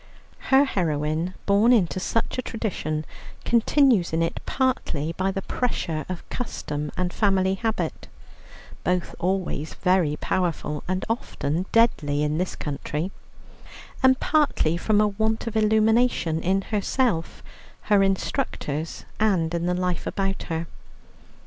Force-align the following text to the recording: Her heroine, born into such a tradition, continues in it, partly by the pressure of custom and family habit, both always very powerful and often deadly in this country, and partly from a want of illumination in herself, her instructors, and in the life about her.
Her 0.49 0.65
heroine, 0.65 1.35
born 1.45 1.71
into 1.71 1.99
such 1.99 2.39
a 2.39 2.41
tradition, 2.41 3.05
continues 3.45 4.13
in 4.13 4.23
it, 4.23 4.39
partly 4.47 5.13
by 5.13 5.29
the 5.29 5.43
pressure 5.43 6.07
of 6.09 6.27
custom 6.31 6.91
and 6.97 7.13
family 7.13 7.53
habit, 7.53 8.07
both 8.83 9.13
always 9.19 9.75
very 9.75 10.15
powerful 10.17 10.83
and 10.87 11.05
often 11.07 11.67
deadly 11.71 12.23
in 12.23 12.39
this 12.39 12.55
country, 12.55 13.11
and 14.01 14.19
partly 14.19 14.75
from 14.75 14.99
a 14.99 15.07
want 15.07 15.45
of 15.45 15.55
illumination 15.55 16.41
in 16.41 16.63
herself, 16.63 17.43
her 17.83 18.01
instructors, 18.01 19.05
and 19.19 19.53
in 19.53 19.67
the 19.67 19.75
life 19.75 20.07
about 20.07 20.41
her. 20.49 20.65